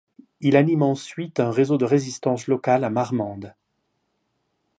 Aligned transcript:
Il 0.39 0.55
anime 0.57 0.81
ensuite 0.81 1.39
un 1.39 1.51
réseau 1.51 1.77
de 1.77 1.85
résistance 1.85 2.47
locale 2.47 2.83
à 2.83 2.89
Marmande. 2.89 3.53